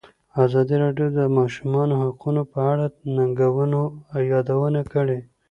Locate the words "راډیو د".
0.83-1.15